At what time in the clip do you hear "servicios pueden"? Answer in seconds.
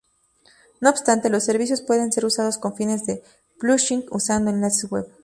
1.43-2.11